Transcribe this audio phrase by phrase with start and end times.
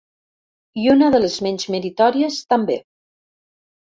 [0.83, 2.79] I una de les menys meritòries, també.